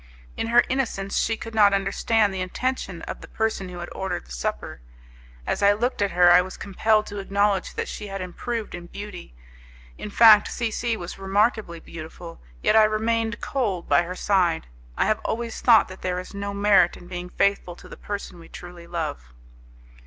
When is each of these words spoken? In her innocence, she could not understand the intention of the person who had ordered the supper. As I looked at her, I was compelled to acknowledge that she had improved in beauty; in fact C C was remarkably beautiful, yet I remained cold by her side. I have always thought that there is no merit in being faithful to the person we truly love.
In 0.35 0.47
her 0.47 0.63
innocence, 0.67 1.19
she 1.19 1.37
could 1.37 1.53
not 1.53 1.75
understand 1.75 2.33
the 2.33 2.41
intention 2.41 3.03
of 3.03 3.21
the 3.21 3.27
person 3.27 3.69
who 3.69 3.77
had 3.77 3.89
ordered 3.91 4.25
the 4.25 4.31
supper. 4.31 4.81
As 5.45 5.61
I 5.61 5.73
looked 5.73 6.01
at 6.01 6.09
her, 6.09 6.31
I 6.31 6.41
was 6.41 6.57
compelled 6.57 7.05
to 7.05 7.19
acknowledge 7.19 7.75
that 7.75 7.87
she 7.87 8.07
had 8.07 8.19
improved 8.19 8.73
in 8.73 8.87
beauty; 8.87 9.35
in 9.99 10.09
fact 10.09 10.47
C 10.51 10.71
C 10.71 10.97
was 10.97 11.19
remarkably 11.19 11.79
beautiful, 11.79 12.41
yet 12.63 12.75
I 12.75 12.85
remained 12.85 13.41
cold 13.41 13.87
by 13.87 14.01
her 14.01 14.15
side. 14.15 14.65
I 14.97 15.05
have 15.05 15.19
always 15.23 15.61
thought 15.61 15.87
that 15.89 16.01
there 16.01 16.19
is 16.19 16.33
no 16.33 16.51
merit 16.51 16.97
in 16.97 17.05
being 17.05 17.29
faithful 17.29 17.75
to 17.75 17.87
the 17.87 17.95
person 17.95 18.39
we 18.39 18.49
truly 18.49 18.87
love. 18.87 19.31